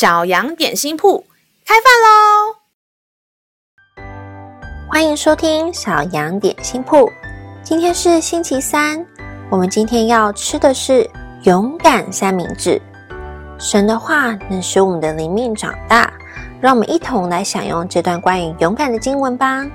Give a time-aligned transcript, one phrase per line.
[0.00, 1.22] 小羊点心铺
[1.66, 2.56] 开饭喽！
[4.90, 7.06] 欢迎收听小羊点心铺。
[7.62, 9.04] 今天是星期三，
[9.50, 11.06] 我们今天要吃的是
[11.42, 12.80] 勇敢三明治。
[13.58, 16.10] 神的话能使我们的灵命长大，
[16.62, 19.66] 让我们一同来享用这段关于勇敢的经文吧。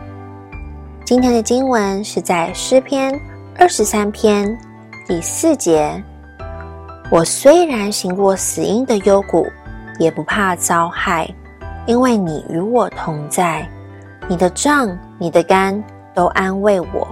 [1.06, 3.14] 今天的经文是在诗篇
[3.60, 4.58] 二十三篇
[5.08, 6.04] 第四节。
[7.12, 9.48] 我虽然行过死荫的幽谷，
[9.98, 11.30] 也不怕遭害，
[11.86, 13.68] 因为你与我同在。
[14.28, 17.08] 你的杖、你的竿都安慰我。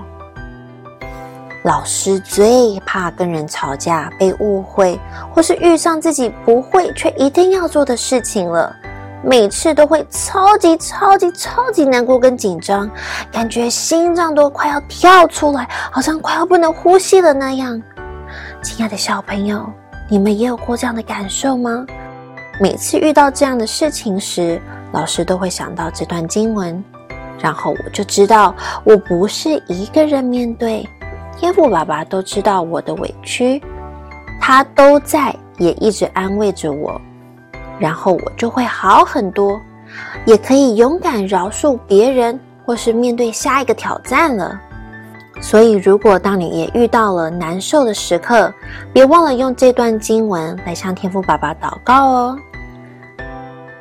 [1.63, 4.99] 老师最怕跟人吵架、被误会，
[5.33, 8.75] 或是遇上自己不会却一定要做的事情了。
[9.23, 12.89] 每次都会超级超级超级难过跟紧张，
[13.31, 17.81] 感觉心脏都快要跳出来，好像快要不能呼吸了那样。
[18.61, 19.65] 亲爱的小朋友。
[20.09, 21.85] 你们也有过这样的感受吗？
[22.59, 26.83] 每次遇到这样的事情时，老师都会想到这段经文，
[27.39, 30.87] 然后我就知道我不是一个人面对。
[31.35, 33.59] 天父爸爸都知道我的委屈，
[34.39, 37.01] 他都在，也一直安慰着我，
[37.79, 39.59] 然后我就会好很多，
[40.25, 44.61] 也可以勇敢饶恕别人，或是面对下一个挑战了。
[45.41, 48.53] 所以，如果当你也遇到了难受的时刻，
[48.93, 52.37] 别忘了用这段经文来向天父爸爸祷告哦。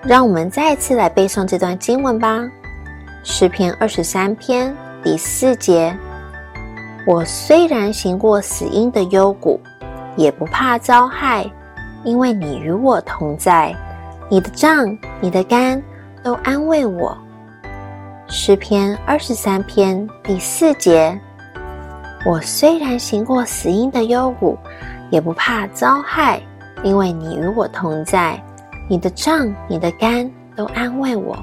[0.02, 2.38] 让我们再次来背诵这段经文吧，
[3.22, 5.96] 《诗篇》二十三篇第四节：
[7.06, 9.60] 我虽然行过死荫的幽谷，
[10.16, 11.48] 也不怕遭害，
[12.02, 13.72] 因为你与我同在，
[14.28, 15.80] 你的杖、你的竿
[16.24, 17.16] 都安慰我。
[18.34, 21.16] 《诗篇》二十三篇第四节。
[22.24, 24.56] 我虽然行过死荫的幽谷，
[25.10, 26.40] 也不怕遭害，
[26.84, 28.40] 因为你与我同在，
[28.88, 31.36] 你的杖、你的竿都安慰我。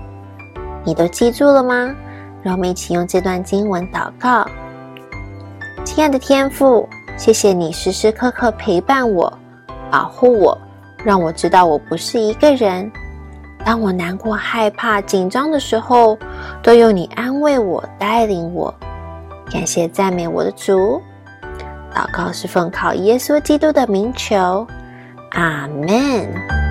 [0.85, 1.93] 你都记住了吗？
[2.41, 4.47] 让我们一起用这段经文祷告。
[5.83, 6.87] 亲爱的天父，
[7.17, 9.31] 谢谢你时时刻刻陪伴我、
[9.91, 10.57] 保护我，
[11.03, 12.89] 让我知道我不是一个人。
[13.65, 16.17] 当我难过、害怕、紧张的时候，
[16.63, 18.73] 都有你安慰我、带领我。
[19.51, 21.01] 感谢赞美我的主，
[21.93, 24.65] 祷告是奉靠耶稣基督的名求，
[25.31, 26.68] 阿门。